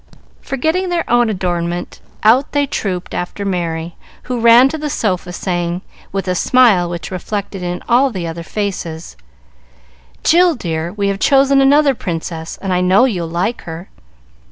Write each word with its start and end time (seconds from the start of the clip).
Forgetting 0.41 0.89
their 0.89 1.07
own 1.07 1.29
adornment, 1.29 2.01
out 2.23 2.53
they 2.53 2.65
trooped 2.65 3.13
after 3.13 3.45
Merry, 3.45 3.95
who 4.23 4.39
ran 4.39 4.67
to 4.69 4.79
the 4.79 4.89
sofa, 4.89 5.31
saying, 5.31 5.83
with 6.11 6.27
a 6.27 6.33
smile 6.33 6.89
which 6.89 7.11
was 7.11 7.21
reflected 7.21 7.61
in 7.61 7.83
all 7.87 8.09
the 8.09 8.25
other 8.25 8.41
faces, 8.41 9.15
"Jill, 10.23 10.55
dear, 10.55 10.91
we 10.91 11.09
have 11.09 11.19
chosen 11.19 11.61
another 11.61 11.93
Princess, 11.93 12.57
and 12.63 12.73
I 12.73 12.81
know 12.81 13.05
you'll 13.05 13.29
like 13.29 13.61
her." 13.65 13.89